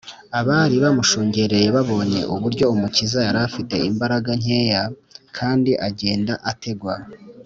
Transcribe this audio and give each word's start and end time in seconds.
abari 0.39 0.75
bamushungereye 0.83 1.67
babonye 1.75 2.21
uburyo 2.33 2.65
umukiza 2.73 3.19
yari 3.27 3.39
afite 3.47 3.75
imbaraga 3.89 4.29
nkeya 4.41 4.83
kandi 5.37 5.71
agenda 5.87 6.33
ategwa 6.53 6.95